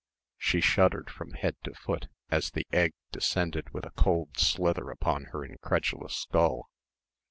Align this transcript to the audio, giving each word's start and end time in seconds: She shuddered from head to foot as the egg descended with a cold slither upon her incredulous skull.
She 0.39 0.61
shuddered 0.61 1.11
from 1.11 1.33
head 1.33 1.57
to 1.63 1.75
foot 1.75 2.07
as 2.31 2.49
the 2.49 2.65
egg 2.73 2.93
descended 3.11 3.69
with 3.69 3.85
a 3.85 3.91
cold 3.91 4.35
slither 4.35 4.89
upon 4.89 5.25
her 5.25 5.45
incredulous 5.45 6.15
skull. 6.15 6.71